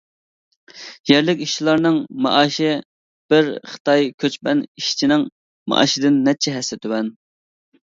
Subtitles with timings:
[1.09, 2.71] يەرلىك ئىشچىلارنىڭ مائاشى
[3.35, 5.29] بىر خىتاي كۆچمەن ئىشچىنىڭ
[5.75, 7.17] مائاشىدىن نەچچە ھەسسە تۆۋەن.